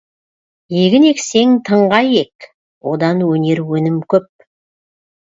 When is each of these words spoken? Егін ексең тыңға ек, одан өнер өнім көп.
Егін 0.75 1.05
ексең 1.09 1.53
тыңға 1.69 2.01
ек, 2.15 2.49
одан 2.95 3.25
өнер 3.31 3.65
өнім 3.79 4.05
көп. 4.17 4.31